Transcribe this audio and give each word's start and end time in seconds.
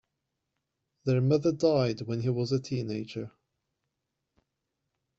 Their 1.05 1.21
mother 1.21 1.51
died 1.51 2.01
when 2.07 2.21
he 2.21 2.29
was 2.29 2.51
a 2.51 2.59
teenager. 2.59 3.31